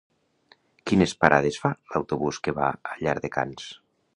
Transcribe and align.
Quines 0.91 1.13
parades 1.25 1.59
fa 1.65 1.71
l'autobús 1.91 2.41
que 2.47 2.57
va 2.61 2.73
a 2.93 2.99
Llardecans? 3.05 3.69